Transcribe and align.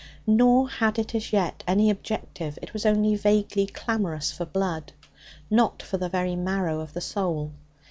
Nor 0.25 0.67
had 0.67 0.97
it 0.97 1.13
as 1.13 1.31
yet 1.31 1.63
any 1.67 1.91
objective; 1.91 2.57
it 2.59 2.73
was 2.73 2.87
only 2.87 3.13
vaguely 3.15 3.67
clamorous 3.67 4.31
for 4.31 4.45
blood, 4.47 4.93
not 5.47 5.83
for 5.83 5.97
the 5.97 6.09
very 6.09 6.35
marrow 6.35 6.79
of 6.79 6.93
the 6.93 7.01
soul. 7.01 7.51